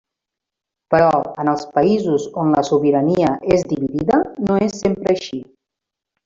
[0.93, 1.09] Però,
[1.43, 5.41] en els països on la sobirania és dividida, no és sempre així.